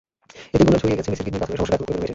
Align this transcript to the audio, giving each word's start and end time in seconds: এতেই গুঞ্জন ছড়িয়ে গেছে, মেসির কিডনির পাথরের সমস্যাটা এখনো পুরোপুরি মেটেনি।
এতেই 0.53 0.65
গুঞ্জন 0.65 0.81
ছড়িয়ে 0.81 0.97
গেছে, 0.99 1.09
মেসির 1.11 1.25
কিডনির 1.25 1.41
পাথরের 1.41 1.57
সমস্যাটা 1.59 1.75
এখনো 1.75 1.85
পুরোপুরি 1.87 1.95
মেটেনি। 2.01 2.09